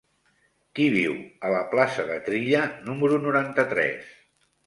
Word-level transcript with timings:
Qui 0.77 0.85
viu 0.93 1.13
a 1.49 1.51
la 1.57 1.59
plaça 1.75 2.07
de 2.09 2.17
Trilla 2.29 2.63
número 2.87 3.21
noranta-tres? 3.29 4.11